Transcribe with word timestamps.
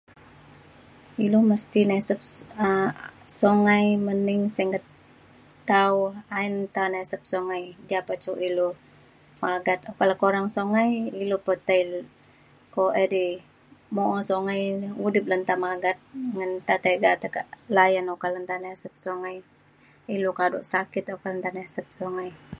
ilu 1.25 1.39
mesti 1.51 1.81
nasep 1.91 2.19
um 2.65 2.87
songai 3.41 3.85
mening 4.07 4.41
sengket 4.55 4.83
tau 5.71 5.95
ayen 6.37 6.53
nta 6.65 6.75
tai 6.85 6.93
nasep 6.95 7.21
songai 7.31 7.63
ja 7.91 7.99
pe 8.07 8.13
cuk 8.23 8.39
ilu 8.49 8.67
magat 9.43 9.79
oka 9.91 10.03
le 10.09 10.15
korang 10.21 10.47
songai 10.55 10.91
ilu 11.23 11.37
pe 11.45 11.53
tai 11.67 11.81
o 12.81 12.83
edai 13.03 13.29
mo'o 13.95 14.17
songai 14.29 14.61
udip 15.05 15.25
le 15.29 15.35
nta 15.41 15.53
magat 15.65 15.97
ngan 16.37 16.51
nta 16.61 16.75
tega 16.85 17.11
tekak 17.23 17.47
layan 17.75 18.07
oka 18.15 18.27
le 18.33 18.39
nta 18.45 18.55
nesep 18.65 18.93
songai 19.05 19.37
ilu 20.15 20.29
kaduk 20.39 20.63
sakit 20.71 21.05
oka 21.15 21.27
le 21.31 21.37
nta 21.39 21.49
nesep 21.57 21.87
songai 21.99 22.31